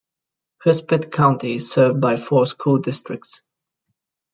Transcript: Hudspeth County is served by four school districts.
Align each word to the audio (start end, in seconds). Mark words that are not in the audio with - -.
Hudspeth 0.63 1.11
County 1.11 1.53
is 1.57 1.71
served 1.71 2.01
by 2.01 2.17
four 2.17 2.47
school 2.47 2.79
districts. 2.79 3.43